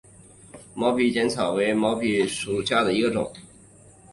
[0.73, 3.31] 毛披碱草为禾本科披碱草属下的一个种。